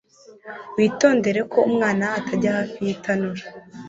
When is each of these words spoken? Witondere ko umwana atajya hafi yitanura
Witondere 0.77 1.39
ko 1.51 1.57
umwana 1.69 2.05
atajya 2.19 2.49
hafi 2.57 2.77
yitanura 2.87 3.43